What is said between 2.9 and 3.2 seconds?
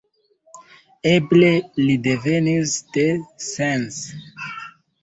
de